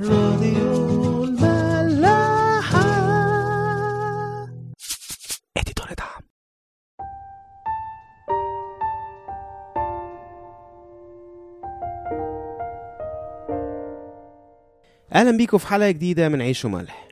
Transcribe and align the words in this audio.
راديو 0.00 1.24
الملاحة. 1.24 2.82
اديتور 5.56 5.86
دعم. 5.98 6.22
أهلا 15.14 15.36
بيكم 15.36 15.58
في 15.58 15.66
حلقة 15.66 15.90
جديدة 15.90 16.28
من 16.28 16.42
عيش 16.42 16.64
وملح. 16.64 17.08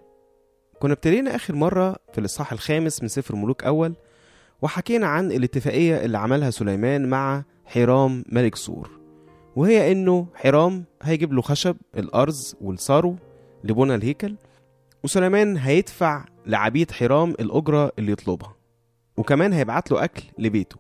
كنا 0.79 0.93
ابتدينا 0.93 1.35
آخر 1.37 1.55
مرة 1.55 1.97
في 2.13 2.19
الإصحاح 2.19 2.53
الخامس 2.53 3.03
من 3.03 3.09
سفر 3.09 3.37
ملوك 3.37 3.65
أول 3.65 3.95
وحكينا 4.63 5.07
عن 5.07 5.33
الاتفاقية 5.33 6.05
اللي 6.05 6.19
عملها 6.19 6.51
سليمان 6.51 7.09
مع 7.09 7.45
حرام 7.65 8.25
ملك 8.29 8.55
سور. 8.57 9.00
وهي 9.61 9.93
إنه 9.93 10.27
حرام 10.35 10.85
هيجيب 11.03 11.33
له 11.33 11.43
خشب 11.43 11.77
الأرز 11.97 12.57
والصارو 12.61 13.17
لبنى 13.65 13.95
الهيكل 13.95 14.37
وسليمان 15.05 15.57
هيدفع 15.57 16.25
لعبيد 16.47 16.91
حرام 16.91 17.31
الأجرة 17.31 17.93
اللي 17.99 18.13
يطلبها. 18.13 18.57
وكمان 19.17 19.53
هيبعت 19.53 19.91
له 19.91 20.05
أكل 20.05 20.23
لبيته. 20.39 20.77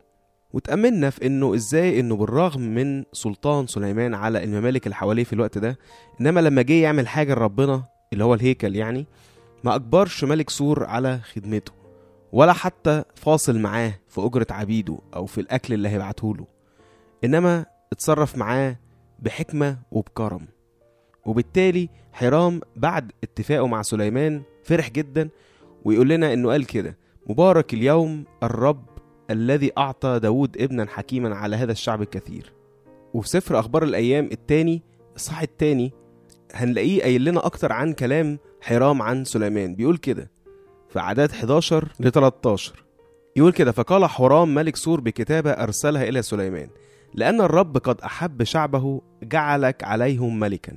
وتأملنا 0.52 1.11
في 1.11 1.27
إنه 1.27 1.55
إزاي 1.55 2.01
إنه 2.01 2.16
بالرغم 2.16 2.61
من 2.61 3.05
سلطان 3.12 3.66
سليمان 3.66 4.15
على 4.15 4.45
الممالك 4.45 4.87
اللي 4.87 4.95
حواليه 4.95 5.24
في 5.24 5.33
الوقت 5.33 5.59
ده 5.59 5.79
إنما 6.21 6.41
لما 6.41 6.62
جه 6.62 6.73
يعمل 6.83 7.09
حاجة 7.09 7.35
لربنا 7.35 7.85
اللي 8.12 8.24
هو 8.24 8.35
الهيكل 8.35 8.77
يعني 8.77 9.07
ما 9.65 9.74
أجبرش 9.74 10.24
ملك 10.24 10.51
سور 10.51 10.85
على 10.85 11.19
خدمته 11.35 11.73
ولا 12.33 12.52
حتى 12.52 13.05
فاصل 13.15 13.59
معاه 13.59 13.95
في 14.09 14.21
أجرة 14.21 14.47
عبيده 14.51 14.99
أو 15.16 15.27
في 15.27 15.41
الأكل 15.41 15.74
اللي 15.74 15.88
هيبعته 15.88 16.37
له. 16.37 16.47
إنما 17.24 17.66
اتصرف 17.93 18.37
معاه 18.39 18.77
بحكمة 19.19 19.79
وبكرم. 19.91 20.47
وبالتالي 21.27 21.89
حرام 22.13 22.61
بعد 22.77 23.13
اتفاقه 23.23 23.66
مع 23.66 23.83
سليمان 23.83 24.43
فرح 24.65 24.91
جدا 24.91 25.29
ويقول 25.85 26.09
لنا 26.09 26.33
إنه 26.33 26.51
قال 26.51 26.66
كده 26.66 26.99
مبارك 27.27 27.74
اليوم 27.74 28.24
الرب 28.43 28.85
الذي 29.30 29.73
أعطى 29.79 30.18
داود 30.18 30.57
ابنا 30.59 30.87
حكيما 30.87 31.35
على 31.35 31.57
هذا 31.57 31.73
الشعب 31.73 32.02
الكثير. 32.02 32.52
وفي 33.15 33.29
سفر 33.29 33.59
أخبار 33.59 33.83
الأيام 33.83 34.29
التاني 34.33 34.83
الصح 35.16 35.41
التاني 35.43 35.93
هنلاقيه 36.55 37.02
قايل 37.02 37.24
لنا 37.24 37.46
أكتر 37.46 37.73
عن 37.73 37.93
كلام 37.93 38.38
حرام 38.61 39.02
عن 39.02 39.24
سليمان. 39.24 39.74
بيقول 39.74 39.96
كده 39.96 40.30
في 40.88 40.99
عدد 40.99 41.30
11 41.30 41.88
ل 42.01 42.11
13 42.11 42.85
يقول 43.37 43.52
كده 43.52 43.73
فقال 43.73 44.05
حرام 44.07 44.55
ملك 44.55 44.77
سور 44.77 45.01
بكتابة 45.01 45.51
أرسلها 45.51 46.02
إلى 46.09 46.23
سليمان. 46.23 46.68
لأن 47.15 47.41
الرب 47.41 47.79
قد 47.79 48.01
أحب 48.01 48.43
شعبه 48.43 49.01
جعلك 49.23 49.85
عليهم 49.85 50.39
ملكا. 50.39 50.77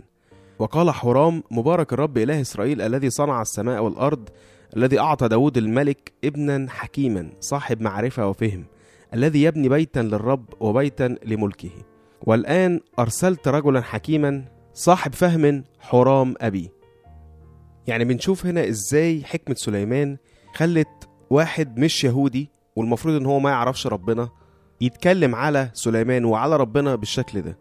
وقال 0.60 0.92
حرام 0.92 1.44
مبارك 1.52 1.94
الرب 1.94 2.18
إله 2.18 2.42
إسرائيل 2.42 2.82
الذي 2.82 3.10
صنع 3.10 3.42
السماء 3.42 3.84
والأرض 3.84 4.30
الذي 4.78 5.00
أعطى 5.00 5.28
داود 5.28 5.58
الملك 5.58 6.14
ابنا 6.24 6.70
حكيما 6.70 7.30
صاحب 7.40 7.82
معرفة 7.82 8.28
وفهم 8.28 8.66
الذي 9.14 9.44
يبني 9.44 9.70
بيتا 9.70 10.00
للرب 10.00 10.46
وبيتا 10.60 11.16
لملكه. 11.26 11.72
والآن 12.22 12.80
أرسلت 13.00 13.48
رجلا 13.48 13.82
حكيما 13.82 14.46
صاحب 14.74 15.14
فهم 15.14 15.64
حرام 15.80 16.36
أبي. 16.42 16.70
يعني 17.88 18.06
بنشوف 18.06 18.46
هنا 18.46 18.68
إزاي 18.68 19.24
حكمة 19.24 19.56
سليمان 19.56 20.18
خلت 20.56 21.10
واحد 21.30 21.80
مش 21.80 22.04
يهودي 22.04 22.50
والمفروض 22.76 23.16
إن 23.16 23.26
هو 23.26 23.40
ما 23.40 23.50
يعرفش 23.50 23.88
ربنا 23.88 24.30
يتكلم 24.84 25.36
على 25.36 25.70
سليمان 25.74 26.26
وعلى 26.26 26.58
ربنا 26.58 26.96
بالشكل 26.96 27.42
ده. 27.42 27.58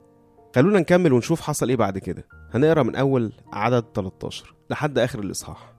خلونا 0.54 0.80
نكمل 0.80 1.12
ونشوف 1.12 1.40
حصل 1.40 1.68
إيه 1.68 1.76
بعد 1.76 1.98
كده. 1.98 2.26
هنقرأ 2.54 2.82
من 2.82 2.96
أول 2.96 3.32
عدد 3.52 3.84
13 3.94 4.54
لحد 4.70 4.98
آخر 4.98 5.18
الإصحاح. 5.18 5.72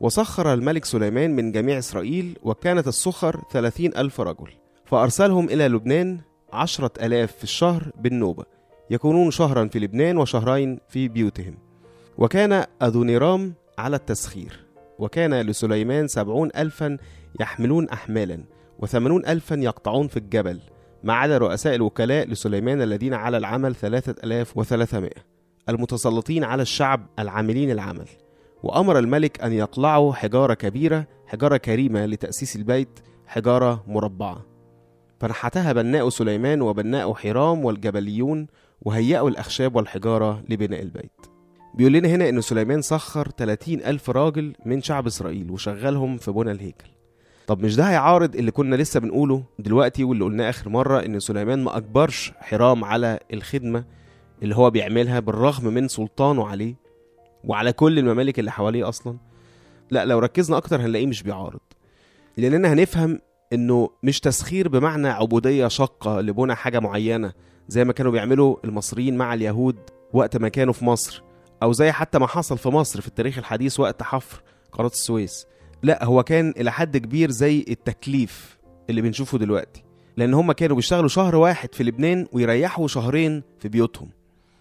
وسخر 0.00 0.54
الملك 0.54 0.84
سليمان 0.84 1.36
من 1.36 1.52
جميع 1.52 1.78
إسرائيل 1.78 2.38
وكانت 2.42 2.88
السخر 2.88 3.42
ثلاثين 3.52 3.96
ألف 3.96 4.20
رجل. 4.20 4.50
فأرسلهم 4.84 5.44
إلى 5.44 5.68
لبنان 5.68 6.20
عشرة 6.52 6.90
ألاف 7.02 7.32
في 7.32 7.44
الشهر 7.44 7.90
بالنوبة. 8.00 8.44
يكونون 8.90 9.30
شهرا 9.30 9.68
في 9.68 9.78
لبنان 9.78 10.16
وشهرين 10.16 10.80
في 10.88 11.08
بيوتهم. 11.08 11.54
وكان 12.18 12.64
أدونيرام 12.82 13.54
على 13.78 13.96
التسخير. 13.96 14.64
وكان 14.98 15.34
لسليمان 15.34 16.08
سبعون 16.08 16.50
ألفا 16.56 16.96
يحملون 17.40 17.88
أحمالا. 17.88 18.44
وثمانون 18.78 19.26
ألفا 19.26 19.54
يقطعون 19.54 20.08
في 20.08 20.16
الجبل 20.16 20.60
ما 21.02 21.12
عدا 21.12 21.38
رؤساء 21.38 21.74
الوكلاء 21.74 22.28
لسليمان 22.28 22.82
الذين 22.82 23.14
على 23.14 23.36
العمل 23.36 23.74
ثلاثة 23.74 24.14
ألاف 24.24 24.56
وثلاثمائة 24.56 25.38
المتسلطين 25.68 26.44
على 26.44 26.62
الشعب 26.62 27.06
العاملين 27.18 27.70
العمل. 27.70 28.08
وأمر 28.62 28.98
الملك 28.98 29.42
أن 29.42 29.52
يقلعوا 29.52 30.12
حجارة 30.12 30.54
كبيرة 30.54 31.06
حجارة 31.26 31.56
كريمة 31.56 32.06
لتأسيس 32.06 32.56
البيت 32.56 33.00
حجارة 33.26 33.84
مربعة. 33.86 34.46
فنحتها 35.20 35.72
بناء 35.72 36.08
سليمان 36.08 36.62
وبناء 36.62 37.14
حرام 37.14 37.64
والجبليون 37.64 38.46
وهيئوا 38.82 39.28
الأخشاب 39.28 39.76
والحجارة 39.76 40.42
لبناء 40.48 40.82
البيت. 40.82 41.26
بيقول 41.74 41.92
لنا 41.92 42.08
هنا 42.08 42.28
إن 42.28 42.40
سليمان 42.40 42.82
سخر 42.82 43.28
30 43.28 43.80
ألف 43.80 44.10
راجل 44.10 44.54
من 44.66 44.82
شعب 44.82 45.06
إسرائيل 45.06 45.50
وشغلهم 45.50 46.16
في 46.16 46.30
بنى 46.30 46.50
الهيكل. 46.50 46.97
طب 47.48 47.64
مش 47.64 47.76
ده 47.76 47.90
هيعارض 47.90 48.36
اللي 48.36 48.50
كنا 48.50 48.76
لسه 48.76 49.00
بنقوله 49.00 49.44
دلوقتي 49.58 50.04
واللي 50.04 50.24
قلناه 50.24 50.50
آخر 50.50 50.68
مرة 50.68 51.04
إن 51.04 51.20
سليمان 51.20 51.64
ما 51.64 51.76
أجبرش 51.76 52.32
حرام 52.40 52.84
على 52.84 53.18
الخدمة 53.32 53.84
اللي 54.42 54.56
هو 54.56 54.70
بيعملها 54.70 55.20
بالرغم 55.20 55.64
من 55.64 55.88
سلطانه 55.88 56.46
عليه 56.46 56.74
وعلى 57.44 57.72
كل 57.72 57.98
الممالك 57.98 58.38
اللي 58.38 58.50
حواليه 58.50 58.88
أصلا؟ 58.88 59.16
لا 59.90 60.04
لو 60.04 60.18
ركزنا 60.18 60.56
أكتر 60.56 60.80
هنلاقيه 60.80 61.06
مش 61.06 61.22
بيعارض. 61.22 61.60
لأننا 62.36 62.72
هنفهم 62.72 63.18
إنه 63.52 63.90
مش 64.02 64.20
تسخير 64.20 64.68
بمعنى 64.68 65.08
عبودية 65.08 65.68
شاقة 65.68 66.20
لبنى 66.20 66.54
حاجة 66.54 66.78
معينة 66.80 67.32
زي 67.68 67.84
ما 67.84 67.92
كانوا 67.92 68.12
بيعملوا 68.12 68.56
المصريين 68.64 69.16
مع 69.16 69.34
اليهود 69.34 69.76
وقت 70.12 70.36
ما 70.36 70.48
كانوا 70.48 70.72
في 70.72 70.84
مصر 70.84 71.22
أو 71.62 71.72
زي 71.72 71.92
حتى 71.92 72.18
ما 72.18 72.26
حصل 72.26 72.58
في 72.58 72.68
مصر 72.68 73.00
في 73.00 73.08
التاريخ 73.08 73.38
الحديث 73.38 73.80
وقت 73.80 74.02
حفر 74.02 74.42
قناة 74.72 74.86
السويس. 74.88 75.46
لا 75.82 76.04
هو 76.04 76.22
كان 76.22 76.54
إلى 76.56 76.72
حد 76.72 76.96
كبير 76.96 77.30
زي 77.30 77.64
التكليف 77.68 78.58
اللي 78.90 79.02
بنشوفه 79.02 79.38
دلوقتي. 79.38 79.82
لأن 80.16 80.34
هم 80.34 80.52
كانوا 80.52 80.76
بيشتغلوا 80.76 81.08
شهر 81.08 81.36
واحد 81.36 81.74
في 81.74 81.84
لبنان 81.84 82.26
ويريحوا 82.32 82.88
شهرين 82.88 83.42
في 83.58 83.68
بيوتهم. 83.68 84.08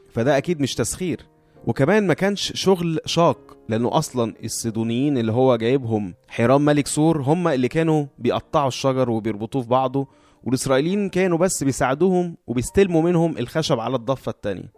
فده 0.09 0.37
أكيد 0.37 0.61
مش 0.61 0.75
تسخير. 0.75 1.25
وكمان 1.67 2.07
ما 2.07 2.13
كانش 2.13 2.51
شغل 2.55 2.99
شاق 3.05 3.57
لأنه 3.69 3.97
أصلا 3.97 4.33
الصيدونيين 4.43 5.17
اللي 5.17 5.31
هو 5.31 5.55
جايبهم 5.55 6.13
حرام 6.27 6.65
ملك 6.65 6.87
سور 6.87 7.21
هم 7.21 7.47
اللي 7.47 7.67
كانوا 7.67 8.05
بيقطعوا 8.19 8.67
الشجر 8.67 9.09
وبيربطوه 9.09 9.61
في 9.61 9.67
بعضه 9.67 10.07
والإسرائيليين 10.43 11.09
كانوا 11.09 11.37
بس 11.37 11.63
بيساعدوهم 11.63 12.37
وبيستلموا 12.47 13.01
منهم 13.01 13.37
الخشب 13.37 13.79
على 13.79 13.95
الضفة 13.95 14.29
التانية. 14.29 14.71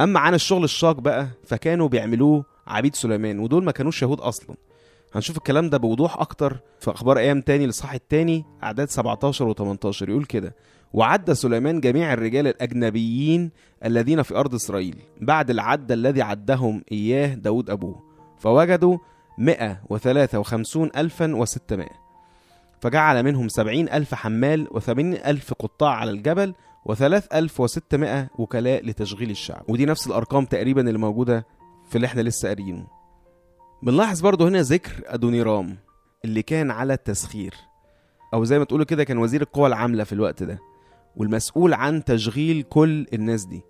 أما 0.00 0.20
عن 0.20 0.34
الشغل 0.34 0.64
الشاق 0.64 1.00
بقى 1.00 1.28
فكانوا 1.44 1.88
بيعملوه 1.88 2.44
عبيد 2.66 2.94
سليمان 2.94 3.38
ودول 3.38 3.64
ما 3.64 3.72
كانوش 3.72 4.02
يهود 4.02 4.20
أصلا. 4.20 4.56
هنشوف 5.14 5.36
الكلام 5.36 5.70
ده 5.70 5.78
بوضوح 5.78 6.20
أكتر 6.20 6.60
في 6.80 6.90
أخبار 6.90 7.18
أيام 7.18 7.40
تاني 7.40 7.64
الاصحاح 7.64 7.92
التاني 7.92 8.44
أعداد 8.62 8.88
17 8.88 9.54
و18 9.54 10.02
يقول 10.08 10.24
كده 10.24 10.56
وعد 10.92 11.32
سليمان 11.32 11.80
جميع 11.80 12.12
الرجال 12.12 12.46
الأجنبيين 12.46 13.50
الذين 13.84 14.22
في 14.22 14.36
أرض 14.36 14.54
إسرائيل 14.54 14.96
بعد 15.20 15.50
العد 15.50 15.92
الذي 15.92 16.22
عدهم 16.22 16.82
إياه 16.92 17.34
داود 17.34 17.70
أبوه 17.70 18.02
فوجدوا 18.38 18.98
مئة 19.38 19.80
وثلاثة 19.90 20.38
وخمسون 20.38 20.90
ألفا 20.96 21.36
وستمائة. 21.36 22.04
فجعل 22.80 23.22
منهم 23.22 23.48
سبعين 23.48 23.88
ألف 23.88 24.14
حمال 24.14 24.68
وثمانين 24.70 25.14
ألف 25.14 25.52
قطاع 25.52 25.90
على 25.94 26.10
الجبل 26.10 26.54
وثلاث 26.86 27.26
ألف 27.34 27.60
وستمائة 27.60 28.28
وكلاء 28.38 28.86
لتشغيل 28.86 29.30
الشعب. 29.30 29.64
ودي 29.68 29.86
نفس 29.86 30.06
الأرقام 30.06 30.44
تقريبا 30.44 30.80
اللي 30.80 30.98
موجودة 30.98 31.46
في 31.88 31.96
اللي 31.96 32.06
إحنا 32.06 32.20
لسه 32.22 32.48
قاريينه. 32.48 32.86
بنلاحظ 33.84 34.20
برضو 34.20 34.46
هنا 34.46 34.62
ذكر 34.62 35.02
أدونيرام 35.06 35.76
اللي 36.24 36.42
كان 36.42 36.70
على 36.70 36.92
التسخير. 36.92 37.54
أو 38.34 38.44
زي 38.44 38.58
ما 38.58 38.64
تقولوا 38.64 38.86
كده 38.86 39.04
كان 39.04 39.18
وزير 39.18 39.42
القوى 39.42 39.66
العاملة 39.66 40.04
في 40.04 40.12
الوقت 40.12 40.42
ده 40.42 40.58
والمسؤول 41.16 41.74
عن 41.74 42.04
تشغيل 42.04 42.62
كل 42.62 43.06
الناس 43.12 43.44
دي. 43.44 43.62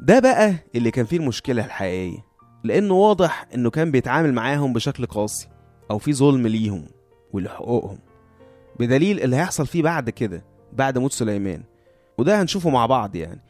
ده 0.00 0.18
بقى 0.18 0.54
اللي 0.74 0.90
كان 0.90 1.04
فيه 1.06 1.16
المشكلة 1.16 1.64
الحقيقية 1.64 2.24
لأنه 2.64 2.94
واضح 2.94 3.46
إنه 3.54 3.70
كان 3.70 3.90
بيتعامل 3.90 4.32
معاهم 4.34 4.72
بشكل 4.72 5.06
قاسي 5.06 5.48
أو 5.90 5.98
في 5.98 6.12
ظلم 6.12 6.46
ليهم 6.46 6.86
ولحقوقهم. 7.32 7.98
بدليل 8.80 9.20
اللي 9.20 9.36
هيحصل 9.36 9.66
فيه 9.66 9.82
بعد 9.82 10.10
كده 10.10 10.44
بعد 10.72 10.98
موت 10.98 11.12
سليمان. 11.12 11.62
وده 12.18 12.42
هنشوفه 12.42 12.70
مع 12.70 12.86
بعض 12.86 13.16
يعني. 13.16 13.40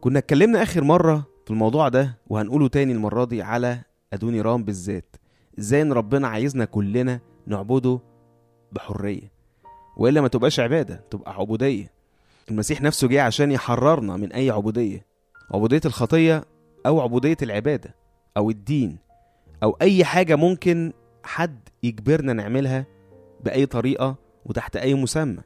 كنا 0.00 0.18
اتكلمنا 0.18 0.62
آخر 0.62 0.84
مرة 0.84 1.26
في 1.44 1.50
الموضوع 1.50 1.88
ده 1.88 2.18
وهنقوله 2.26 2.68
تاني 2.68 2.92
المرة 2.92 3.24
دي 3.24 3.42
على 3.42 3.78
أدوني 4.14 4.40
رام 4.40 4.64
بالذات. 4.64 5.16
إزاي 5.58 5.82
إن 5.82 5.92
ربنا 5.92 6.28
عايزنا 6.28 6.64
كلنا 6.64 7.20
نعبده 7.46 8.00
بحرية؟ 8.72 9.32
وإلا 9.96 10.20
ما 10.20 10.28
تبقاش 10.28 10.60
عبادة 10.60 11.04
تبقى 11.10 11.34
عبودية. 11.34 11.90
المسيح 12.50 12.82
نفسه 12.82 13.08
جه 13.08 13.22
عشان 13.22 13.52
يحررنا 13.52 14.16
من 14.16 14.32
أي 14.32 14.50
عبودية. 14.50 15.06
عبودية 15.50 15.80
الخطية 15.84 16.44
أو 16.86 17.00
عبودية 17.00 17.36
العبادة 17.42 17.94
أو 18.36 18.50
الدين 18.50 18.98
أو 19.62 19.76
أي 19.82 20.04
حاجة 20.04 20.36
ممكن 20.36 20.92
حد 21.22 21.58
يجبرنا 21.82 22.32
نعملها 22.32 22.86
بأي 23.44 23.66
طريقة 23.66 24.16
وتحت 24.44 24.76
أي 24.76 24.94
مسمى. 24.94 25.42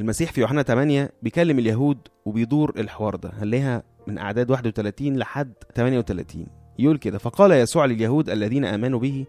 المسيح 0.00 0.32
في 0.32 0.40
يوحنا 0.40 0.62
8 0.62 1.12
بيكلم 1.22 1.58
اليهود 1.58 1.98
وبيدور 2.24 2.72
الحوار 2.80 3.16
ده. 3.16 3.32
هنلاقيها 3.38 3.82
من 4.06 4.18
أعداد 4.18 4.50
31 4.50 5.16
لحد 5.16 5.52
38 5.74 6.46
يقول 6.78 6.98
كده 6.98 7.18
فقال 7.18 7.52
يسوع 7.52 7.84
لليهود 7.84 8.30
الذين 8.30 8.64
آمنوا 8.64 8.98
به 8.98 9.26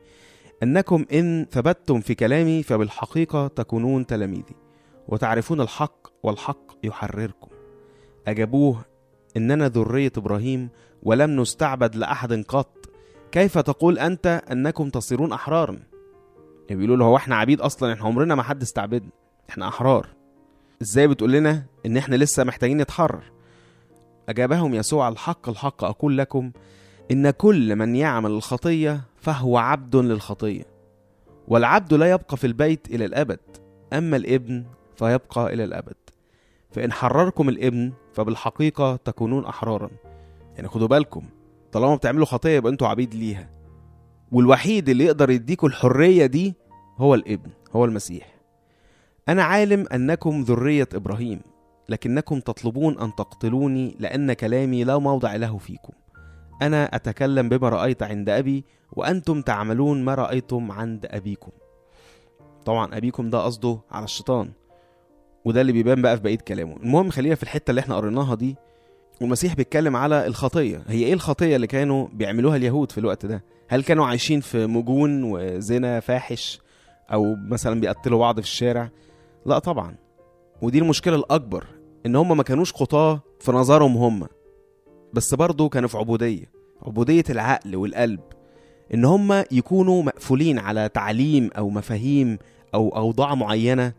أنكم 0.64 1.06
إن 1.14 1.48
ثبتتم 1.52 2.02
في 2.02 2.16
كلامي 2.16 2.64
فبالحقيقة 2.64 3.48
تكونون 3.48 4.06
تلاميذي 4.06 4.56
وتعرفون 5.08 5.62
الحق 5.62 6.08
والحق 6.24 6.72
يحرركم. 6.84 7.48
أجابوه 8.28 8.86
إننا 9.38 9.68
ذرية 9.68 10.12
إبراهيم 10.18 10.70
ولم 11.04 11.42
نستعبد 11.42 11.96
لأحد 11.96 12.34
قط. 12.34 12.90
كيف 13.32 13.58
تقول 13.58 14.00
أنت 14.00 14.42
أنكم 14.52 14.90
تصيرون 14.90 15.34
أحرارا 15.34 15.80
يعني 16.70 16.82
بيقولوا 16.82 16.98
له 16.98 17.06
هو 17.06 17.18
إحنا 17.18 17.36
عبيد 17.36 17.62
أصلا 17.62 17.94
إحنا 17.94 18.06
عمرنا 18.06 18.36
ما 18.36 18.44
حد 18.44 18.62
استعبدنا 18.62 19.12
إحنا 19.50 19.68
أحرار. 19.68 20.08
إزاي 20.82 21.08
بتقول 21.08 21.32
لنا 21.32 21.64
إن 21.86 21.98
إحنا 21.98 22.16
لسه 22.16 22.44
محتاجين 22.44 22.78
نتحرر؟ 22.78 23.24
أجابهم 24.30 24.74
يسوع 24.76 25.10
الحق 25.10 25.50
الحق 25.50 25.84
أقول 25.84 26.18
لكم 26.18 26.52
إن 27.12 27.30
كل 27.30 27.76
من 27.76 27.96
يعمل 27.96 28.32
الخطية 28.32 29.02
فهو 29.16 29.58
عبد 29.58 29.96
للخطية 29.96 30.64
والعبد 31.48 31.94
لا 31.94 32.12
يبقى 32.12 32.38
في 32.38 32.48
البيت 32.48 32.88
إلى 32.88 33.06
الأبد 33.06 33.40
أما 33.94 34.18
الإبن 34.18 34.66
فيبقى 34.96 35.54
إلى 35.54 35.64
الأبد. 35.64 35.96
فإن 36.72 36.92
حرركم 36.92 37.50
الإبن 37.50 37.94
فبالحقيقة 38.14 38.96
تكونون 38.96 39.46
أحرارا. 39.46 39.90
يعني 40.56 40.68
خدوا 40.68 40.88
بالكم 40.88 41.30
طالما 41.72 41.96
بتعملوا 41.96 42.26
خطية 42.26 42.50
يبقى 42.50 42.72
أنتوا 42.72 42.88
عبيد 42.88 43.16
ليها. 43.16 43.50
والوحيد 44.32 44.90
اللي 44.90 45.06
يقدر 45.06 45.30
يديكوا 45.30 45.70
الحرية 45.70 46.26
دي 46.26 46.54
هو 46.98 47.14
الإبن 47.16 47.50
هو 47.76 47.86
المسيح. 47.86 48.36
أنا 49.30 49.44
عالم 49.44 49.86
أنكم 49.94 50.42
ذرية 50.42 50.90
إبراهيم 50.94 51.42
لكنكم 51.90 52.40
تطلبون 52.40 53.00
أن 53.00 53.16
تقتلوني 53.16 53.96
لأن 54.00 54.34
كلامي 54.34 54.84
لا 54.84 54.98
موضع 54.98 55.36
له 55.36 55.58
فيكم. 55.58 55.94
أنا 56.66 56.96
أتكلم 56.96 57.50
بما 57.50 57.70
رأيت 57.70 58.04
عند 58.04 58.30
أبي 58.30 58.64
وأنتم 58.92 59.42
تعملون 59.42 60.04
ما 60.04 60.16
رأيتم 60.16 60.72
عند 60.72 61.06
أبيكم. 61.06 61.52
طبعا 62.66 62.98
أبيكم 62.98 63.30
ده 63.30 63.44
قصده 63.44 63.80
على 63.92 64.04
الشيطان 64.06 64.50
وده 65.46 65.62
اللي 65.62 65.72
بيبان 65.72 66.02
بقى 66.02 66.18
في 66.18 66.24
بقية 66.24 66.38
كلامه. 66.38 66.76
المهم 66.78 67.10
خلينا 67.10 67.36
في 67.36 67.44
الحتة 67.44 67.70
اللي 67.70 67.82
إحنا 67.82 67.96
قريناها 67.96 68.36
دي. 68.36 68.56
والمسيح 69.22 69.54
بيتكلم 69.56 69.96
على 69.96 70.28
الخطية. 70.28 70.84
هي 70.88 71.04
إيه 71.06 71.14
الخطية 71.14 71.56
اللي 71.56 71.68
كانوا 71.68 72.08
بيعملوها 72.14 72.56
اليهود 72.56 72.92
في 72.92 72.98
الوقت 72.98 73.26
ده؟ 73.26 73.44
هل 73.68 73.84
كانوا 73.84 74.06
عايشين 74.06 74.40
في 74.42 74.66
مجون 74.68 75.24
وزنا 75.24 76.00
فاحش 76.00 76.60
أو 77.14 77.36
مثلا 77.50 77.80
بيقتلوا 77.80 78.20
بعض 78.20 78.40
في 78.40 78.46
الشارع؟ 78.46 78.90
لا 79.46 79.60
طبعا. 79.60 79.96
ودي 80.62 80.80
المشكلة 80.80 81.16
الأكبر 81.16 81.66
إن 82.06 82.16
هم 82.16 82.38
ما 82.38 82.44
كانوش 82.44 82.74
خطاة 82.74 83.22
في 83.40 83.52
نظرهم 83.52 83.98
هم. 83.98 84.28
بس 85.14 85.34
برضه 85.34 85.70
كانوا 85.70 85.90
في 85.90 85.98
عبودية 85.98 86.52
عبودية 86.82 87.24
العقل 87.30 87.76
والقلب 87.76 88.20
إن 88.94 89.06
هم 89.06 89.44
يكونوا 89.52 90.04
مقفولين 90.04 90.60
على 90.60 90.90
تعليم 90.90 91.50
أو 91.58 91.70
مفاهيم 91.70 92.38
أو 92.74 92.90
أوضاع 92.90 93.36
معينة 93.36 93.94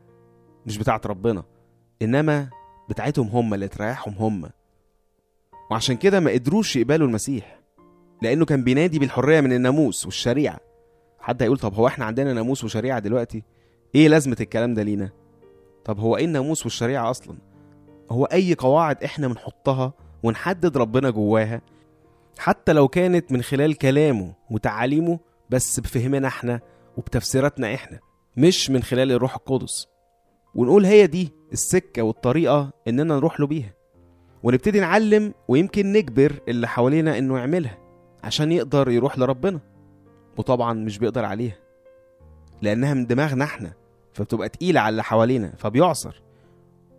مش 0.66 0.78
بتاعت 0.78 1.06
ربنا 1.06 1.43
إنما 2.02 2.49
بتاعتهم 2.88 3.28
هم 3.28 3.55
اللي 3.55 3.69
تريحهم 3.69 4.14
هم. 4.19 4.50
وعشان 5.70 5.96
كده 5.96 6.20
ما 6.20 6.31
قدروش 6.31 6.76
يقبلوا 6.76 7.06
المسيح 7.08 7.60
لأنه 8.22 8.44
كان 8.44 8.64
بينادي 8.64 8.99
بالحرية 8.99 9.40
من 9.40 9.52
الناموس 9.52 10.05
والشريعة. 10.06 10.60
حد 11.19 11.43
هيقول 11.43 11.58
طب 11.58 11.75
هو 11.75 11.87
إحنا 11.87 12.05
عندنا 12.05 12.32
ناموس 12.32 12.64
وشريعة 12.64 12.99
دلوقتي؟ 12.99 13.43
إيه 13.94 14.08
لازمة 14.08 14.37
الكلام 14.40 14.75
ده 14.75 14.82
لينا؟ 14.82 15.10
طب 15.84 15.99
هو 15.99 16.17
إيه 16.17 16.25
الناموس 16.25 16.64
والشريعة 16.64 17.10
أصلا؟ 17.10 17.37
هو 18.10 18.25
أي 18.25 18.55
قواعد 18.55 19.05
إحنا 19.05 19.28
بنحطها 19.28 19.93
ونحدد 20.24 20.76
ربنا 20.76 21.10
جواها 21.10 21.60
حتى 22.38 22.72
لو 22.72 22.88
كانت 22.88 23.32
من 23.32 23.42
خلال 23.42 23.74
كلامه 23.78 24.34
وتعاليمه 24.50 25.18
بس 25.50 25.80
بفهمنا 25.80 26.28
إحنا 26.28 26.60
وبتفسيراتنا 26.96 27.74
إحنا 27.74 27.98
مش 28.36 28.70
من 28.70 28.82
خلال 28.82 29.12
الروح 29.12 29.34
القدس. 29.34 29.86
ونقول 30.54 30.84
هي 30.86 31.06
دي 31.06 31.32
السكة 31.52 32.02
والطريقة 32.02 32.70
إننا 32.88 33.14
نروح 33.14 33.40
له 33.40 33.46
بيها. 33.46 33.74
ونبتدي 34.42 34.80
نعلم 34.80 35.34
ويمكن 35.48 35.92
نجبر 35.92 36.40
اللي 36.48 36.68
حوالينا 36.68 37.18
إنه 37.18 37.38
يعملها 37.38 37.78
عشان 38.24 38.52
يقدر 38.52 38.90
يروح 38.90 39.18
لربنا. 39.18 39.60
وطبعا 40.36 40.72
مش 40.72 40.98
بيقدر 40.98 41.24
عليها 41.24 41.56
لأنها 42.62 42.94
من 42.94 43.06
دماغنا 43.06 43.44
إحنا 43.44 43.72
فبتبقى 44.12 44.48
تقيلة 44.48 44.80
على 44.80 44.88
اللي 44.88 45.02
حوالينا 45.02 45.52
فبيعصر. 45.58 46.22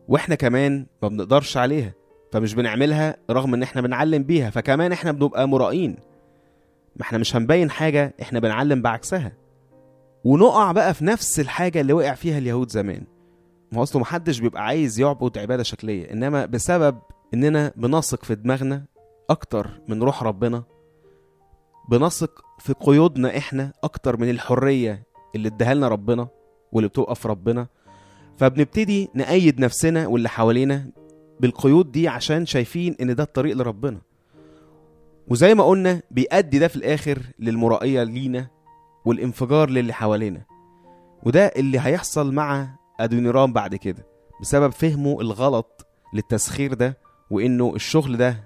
وإحنا 0.07 0.35
كمان 0.35 0.85
ما 1.01 1.07
بنقدرش 1.07 1.57
عليها. 1.57 1.93
فمش 2.35 2.53
بنعملها 2.53 3.17
رغم 3.29 3.53
إن 3.53 3.63
إحنا 3.63 3.81
بنعلم 3.81 4.23
بيها 4.23 4.49
فكمان 4.49 4.91
إحنا 4.91 5.11
بنبقى 5.11 5.47
مرائين 5.47 5.95
ما 6.95 7.01
إحنا 7.01 7.17
مش 7.17 7.35
هنبين 7.35 7.69
حاجة 7.69 8.13
إحنا 8.21 8.39
بنعلم 8.39 8.81
بعكسها. 8.81 9.31
ونقع 10.23 10.71
بقى 10.71 10.93
في 10.93 11.05
نفس 11.05 11.39
الحاجة 11.39 11.81
اللي 11.81 11.93
وقع 11.93 12.13
فيها 12.13 12.37
اليهود 12.37 12.69
زمان. 12.71 13.03
ما 13.71 13.83
أصله 13.83 14.01
محدش 14.01 14.39
بيبقى 14.39 14.65
عايز 14.65 14.99
يعبد 14.99 15.37
عبادة 15.37 15.63
شكلية 15.63 16.11
إنما 16.11 16.45
بسبب 16.45 16.97
إننا 17.33 17.71
بنثق 17.75 18.23
في 18.23 18.35
دماغنا 18.35 18.85
أكتر 19.29 19.69
من 19.87 20.03
روح 20.03 20.23
ربنا 20.23 20.63
بنثق 21.89 22.41
في 22.59 22.73
قيودنا 22.73 23.37
إحنا 23.37 23.71
أكتر 23.83 24.17
من 24.17 24.29
الحرية 24.29 25.03
اللي 25.35 25.47
اداها 25.47 25.73
لنا 25.73 25.87
ربنا 25.87 26.27
واللي 26.71 26.87
بتبقى 26.87 27.15
في 27.15 27.27
ربنا. 27.27 27.67
فبنبتدي 28.37 29.09
نأيد 29.13 29.59
نفسنا 29.59 30.07
واللي 30.07 30.29
حوالينا 30.29 30.85
بالقيود 31.39 31.91
دي 31.91 32.07
عشان 32.07 32.45
شايفين 32.45 32.95
إن 33.01 33.15
ده 33.15 33.23
الطريق 33.23 33.57
لربنا. 33.57 34.01
وزي 35.27 35.53
ما 35.55 35.63
قلنا 35.63 36.01
بيأدي 36.11 36.59
ده 36.59 36.67
في 36.67 36.75
الآخر 36.75 37.19
للمرائية 37.39 38.03
لينا 38.03 38.47
والانفجار 39.05 39.69
للي 39.69 39.93
حوالينا. 39.93 40.41
وده 41.23 41.45
اللي 41.45 41.79
هيحصل 41.79 42.33
مع 42.33 42.67
أدونيرام 42.99 43.53
بعد 43.53 43.75
كده 43.75 44.05
بسبب 44.41 44.71
فهمه 44.71 45.21
الغلط 45.21 45.87
للتسخير 46.13 46.73
ده 46.73 46.97
وإنه 47.29 47.75
الشغل 47.75 48.17
ده 48.17 48.43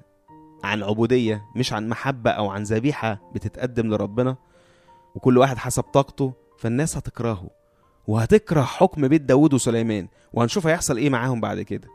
عن 0.63 0.83
عبودية 0.83 1.41
مش 1.56 1.74
عن 1.74 1.89
محبة 1.89 2.31
أو 2.31 2.50
عن 2.50 2.63
ذبيحة 2.63 3.31
بتتقدم 3.36 3.88
لربنا. 3.94 4.36
وكل 5.15 5.38
واحد 5.38 5.58
حسب 5.58 5.84
طاقته 5.84 6.34
فالناس 6.58 6.98
هتكرهه. 6.98 7.50
وهتكره 8.08 8.62
حكم 8.62 9.08
بيت 9.08 9.22
داود 9.22 9.53
وسليمان. 9.53 10.08
وهنشوف 10.34 10.67
هيحصل 10.67 10.98
إيه 10.98 11.10
معاهم 11.10 11.41
بعد 11.41 11.62
كده. 11.62 11.88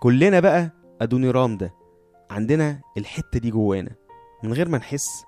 كلنا 0.00 0.40
بقى 0.40 0.70
أدونيرام 1.00 1.56
ده. 1.56 1.74
عندنا 2.30 2.80
الحتة 2.96 3.38
دي 3.38 3.50
جوانا. 3.50 3.90
من 4.42 4.52
غير 4.52 4.68
ما 4.68 4.78
نحس 4.78 5.24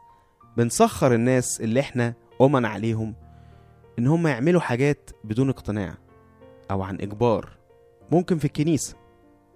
بنسخر 0.56 1.14
الناس 1.14 1.60
اللي 1.60 1.80
إحنا 1.80 2.14
أمن 2.40 2.64
عليهم 2.64 3.14
إن 3.98 4.06
هم 4.06 4.26
يعملوا 4.26 4.60
حاجات 4.60 5.10
بدون 5.24 5.48
اقتناع 5.48 5.94
أو 6.70 6.82
عن 6.82 6.94
إجبار. 7.00 7.48
ممكن 8.12 8.38
في 8.38 8.44
الكنيسة 8.44 8.96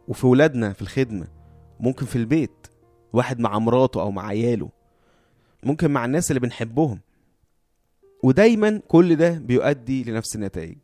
وفي 0.09 0.27
ولادنا 0.27 0.73
في 0.73 0.83
الخدمة. 0.83 1.27
ممكن 1.81 2.07
في 2.07 2.17
البيت 2.17 2.67
واحد 3.13 3.41
مع 3.41 3.59
مراته 3.59 4.01
أو 4.01 4.11
مع 4.11 4.27
عياله. 4.27 4.69
ممكن 5.63 5.91
مع 5.91 6.05
الناس 6.05 6.31
اللي 6.31 6.41
بنحبهم. 6.41 7.01
ودايما 8.23 8.81
كل 8.89 9.17
ده 9.17 9.31
بيؤدي 9.31 10.05
لنفس 10.05 10.37
النتائج. 10.37 10.79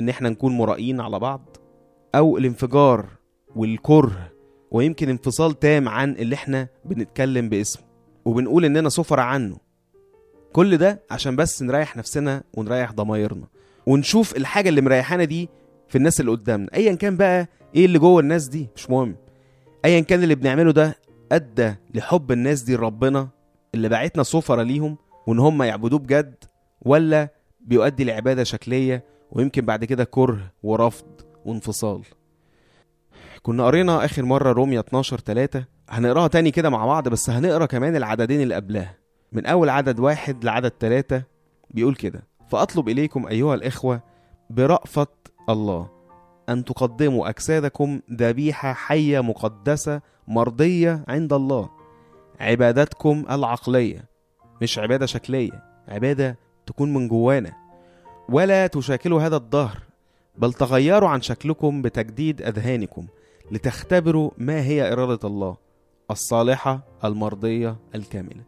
إن 0.00 0.08
إحنا 0.08 0.28
نكون 0.28 0.56
مرائين 0.56 1.00
على 1.00 1.18
بعض 1.18 1.56
أو 2.14 2.38
الانفجار 2.38 3.19
والكره 3.56 4.30
ويمكن 4.70 5.08
انفصال 5.08 5.58
تام 5.58 5.88
عن 5.88 6.12
اللي 6.12 6.34
إحنا 6.34 6.68
بنتكلم 6.84 7.48
باسمه 7.48 7.82
وبنقول 8.24 8.64
إننا 8.64 8.88
سفر 8.88 9.20
عنه. 9.20 9.56
كل 10.52 10.76
ده 10.76 11.02
عشان 11.10 11.36
بس 11.36 11.62
نريح 11.62 11.96
نفسنا 11.96 12.42
ونريح 12.56 12.92
ضمايرنا 12.92 13.46
ونشوف 13.86 14.36
الحاجة 14.36 14.68
اللي 14.68 14.80
مريحانا 14.80 15.24
دي 15.24 15.48
في 15.88 15.98
الناس 15.98 16.20
اللي 16.20 16.30
قدامنا. 16.30 16.68
ايا 16.74 16.94
كان 16.94 17.16
بقى 17.16 17.48
إيه 17.74 17.84
اللي 17.86 17.98
جوه 17.98 18.20
الناس 18.20 18.48
دي؟ 18.48 18.68
مش 18.76 18.90
مهم. 18.90 19.16
ايا 19.84 20.00
كان 20.00 20.22
اللي 20.22 20.34
بنعمله 20.34 20.72
ده 20.72 20.98
أدى 21.32 21.74
لحب 21.94 22.32
الناس 22.32 22.62
دي 22.62 22.76
لربنا 22.76 23.28
اللي 23.74 23.88
بعتنا 23.88 24.22
سفرة 24.22 24.62
ليهم 24.62 24.96
وإن 25.26 25.38
هم 25.38 25.62
يعبدوه 25.62 25.98
بجد 25.98 26.34
ولا 26.82 27.28
بيؤدي 27.60 28.04
لعبادة 28.04 28.44
شكلية 28.44 29.04
ويمكن 29.32 29.64
بعد 29.66 29.84
كده 29.84 30.04
كره 30.04 30.52
ورفض 30.62 31.06
وانفصال. 31.44 32.02
كنا 33.42 33.66
قرينا 33.66 34.04
آخر 34.04 34.24
مرة 34.24 34.52
روميا 34.52 34.80
12 34.80 35.18
3 35.20 35.64
هنقراها 35.88 36.28
تاني 36.28 36.50
كده 36.50 36.70
مع 36.70 36.86
بعض 36.86 37.08
بس 37.08 37.30
هنقرا 37.30 37.66
كمان 37.66 37.96
العددين 37.96 38.40
اللي 38.40 38.54
قبلها. 38.54 38.94
من 39.32 39.46
أول 39.46 39.68
عدد 39.68 40.00
واحد 40.00 40.44
لعدد 40.44 40.72
ثلاثة 40.80 41.22
بيقول 41.70 41.94
كده 41.94 42.22
فأطلب 42.50 42.88
إليكم 42.88 43.26
أيها 43.26 43.54
الإخوة 43.54 44.00
برأفة 44.50 45.06
الله 45.48 45.88
أن 46.48 46.64
تقدموا 46.64 47.28
أجسادكم 47.28 48.00
ذبيحة 48.12 48.72
حية 48.72 49.20
مقدسة 49.20 50.00
مرضية 50.28 51.04
عند 51.08 51.32
الله 51.32 51.70
عبادتكم 52.40 53.24
العقلية. 53.30 54.04
مش 54.62 54.78
عبادة 54.78 55.06
شكلية 55.06 55.64
عبادة 55.88 56.38
تكون 56.66 56.94
من 56.94 57.08
جوانا. 57.08 57.52
ولا 58.28 58.66
تشاكلوا 58.66 59.22
هذا 59.22 59.36
الدهر 59.36 59.78
بل 60.36 60.52
تغيروا 60.52 61.08
عن 61.08 61.20
شكلكم 61.22 61.82
بتجديد 61.82 62.42
أذهانكم. 62.42 63.06
لتختبروا 63.50 64.30
ما 64.38 64.62
هي 64.62 64.92
إرادة 64.92 65.28
الله 65.28 65.56
الصالحة 66.10 66.80
المرضية 67.04 67.76
الكاملة. 67.94 68.42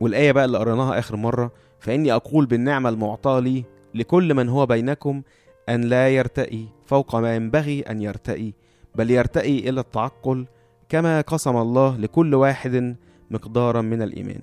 والآية 0.00 0.32
بقى 0.32 0.44
اللي 0.44 0.58
قريناها 0.58 0.98
آخر 0.98 1.16
مرة 1.16 1.52
فإني 1.80 2.12
أقول 2.12 2.46
بالنعمة 2.46 2.88
المعطاة 2.88 3.40
لي 3.40 3.64
لكل 3.94 4.34
من 4.34 4.48
هو 4.48 4.66
بينكم 4.66 5.22
أن 5.68 5.80
لا 5.80 6.08
يرتئي 6.08 6.68
فوق 6.86 7.16
ما 7.16 7.36
ينبغي 7.36 7.80
أن 7.80 8.02
يرتئي 8.02 8.54
بل 8.94 9.10
يرتئي 9.10 9.68
إلى 9.68 9.80
التعقل 9.80 10.46
كما 10.88 11.20
قسم 11.20 11.56
الله 11.56 11.96
لكل 11.96 12.34
واحد 12.34 12.96
مقدارا 13.30 13.80
من 13.80 14.02
الإيمان. 14.02 14.40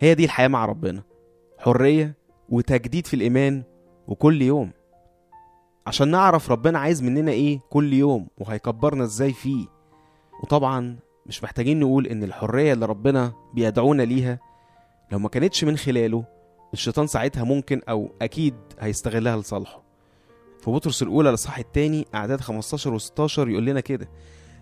هي 0.00 0.14
دي 0.14 0.24
الحياة 0.24 0.48
مع 0.48 0.64
ربنا 0.64 1.02
حرية 1.58 2.14
وتجديد 2.48 3.06
في 3.06 3.14
الإيمان 3.14 3.62
وكل 4.08 4.42
يوم. 4.42 4.70
عشان 5.90 6.08
نعرف 6.10 6.50
ربنا 6.50 6.78
عايز 6.78 7.02
مننا 7.02 7.32
إيه 7.32 7.60
كل 7.70 7.92
يوم 7.92 8.26
وهيكبرنا 8.38 9.04
إزاي 9.04 9.32
فيه. 9.32 9.66
وطبعا 10.42 10.96
مش 11.26 11.44
محتاجين 11.44 11.80
نقول 11.80 12.06
إن 12.06 12.22
الحرية 12.22 12.72
اللي 12.72 12.86
ربنا 12.86 13.32
بيدعونا 13.54 14.02
ليها 14.02 14.38
لو 15.12 15.18
ما 15.18 15.28
كانتش 15.28 15.64
من 15.64 15.76
خلاله 15.76 16.24
الشيطان 16.72 17.06
ساعتها 17.06 17.44
ممكن 17.44 17.80
أو 17.88 18.10
أكيد 18.22 18.54
هيستغلها 18.80 19.36
لصالحه. 19.36 19.82
في 20.60 20.70
بطرس 20.70 21.02
الأولى 21.02 21.28
الإصحاح 21.28 21.58
التاني 21.58 22.06
أعداد 22.14 22.40
15 22.40 22.94
و 22.94 22.98
16 22.98 23.48
يقول 23.48 23.66
لنا 23.66 23.80
كده 23.80 24.08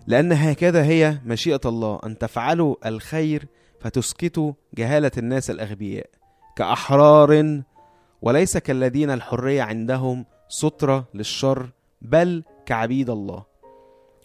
لأن 0.07 0.31
هكذا 0.31 0.83
هي 0.83 1.19
مشيئة 1.25 1.61
الله 1.65 1.99
أن 2.05 2.17
تفعلوا 2.17 2.75
الخير 2.85 3.47
فتسكتوا 3.79 4.53
جهالة 4.77 5.11
الناس 5.17 5.49
الأغبياء 5.49 6.09
كأحرار 6.55 7.61
وليس 8.21 8.57
كالذين 8.57 9.11
الحرية 9.11 9.61
عندهم 9.61 10.25
سترة 10.49 11.05
للشر 11.13 11.69
بل 12.01 12.43
كعبيد 12.65 13.09
الله 13.09 13.43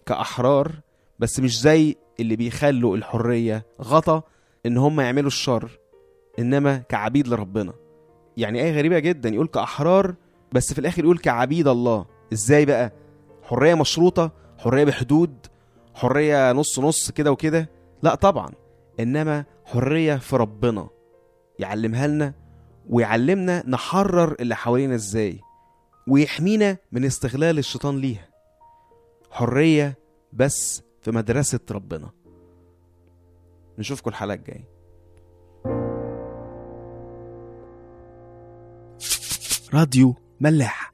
كأحرار 0.05 0.71
بس 1.19 1.39
مش 1.39 1.61
زي 1.61 1.95
اللي 2.19 2.35
بيخلوا 2.35 2.97
الحرية. 2.97 3.65
غطا 3.81 4.23
إن 4.65 4.77
هم 4.77 5.01
يعملوا 5.01 5.27
الشر 5.27 5.79
إنما 6.39 6.77
كعبيد 6.77 7.27
لربنا. 7.27 7.73
يعني 8.37 8.61
آية 8.63 8.71
غريبة 8.77 8.99
جدا 8.99 9.29
يقول 9.29 9.47
كأحرار 9.47 10.15
بس 10.51 10.73
في 10.73 10.79
الآخر 10.79 11.03
يقول 11.03 11.17
كعبيد 11.17 11.67
الله. 11.67 12.05
إزاي 12.33 12.65
بقى؟ 12.65 12.91
حرية 13.43 13.75
مشروطة 13.75 14.31
حرية 14.57 14.83
بحدود 14.83 15.35
حرية 15.93 16.51
نص 16.51 16.79
نص 16.79 17.11
كده 17.11 17.31
وكده؟ 17.31 17.69
لا 18.03 18.15
طبعا 18.15 18.51
إنما 18.99 19.45
حرية 19.65 20.15
في 20.15 20.35
ربنا. 20.35 20.87
يعلمها 21.59 22.07
لنا 22.07 22.33
ويعلمنا 22.89 23.63
نحرر 23.67 24.35
اللي 24.39 24.55
حوالينا 24.55 24.95
إزاي. 24.95 25.39
ويحمينا 26.07 26.77
من 26.91 27.05
استغلال 27.05 27.57
الشيطان 27.57 27.97
ليها. 27.97 28.29
حرية 29.31 29.97
بس 30.33 30.81
في 31.01 31.11
مدرسة 31.11 31.59
ربنا. 31.71 32.09
نشوفكم 33.77 34.09
الحلقة 34.09 34.35
الجاية. 34.35 34.75
راديو 39.73 40.15
ملاح. 40.39 40.93